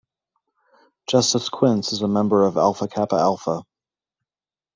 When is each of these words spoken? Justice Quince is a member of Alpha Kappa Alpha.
Justice 1.07 1.47
Quince 1.47 1.93
is 1.93 2.01
a 2.01 2.07
member 2.07 2.47
of 2.47 2.57
Alpha 2.57 2.87
Kappa 2.87 3.17
Alpha. 3.17 3.61